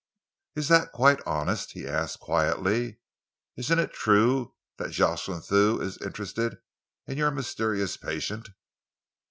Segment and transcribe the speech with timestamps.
[0.55, 2.97] "Is that quite honest?" he asked quietly.
[3.55, 6.57] "Isn't it true that Jocelyn Thew is interested
[7.05, 8.49] in your mysterious patient?"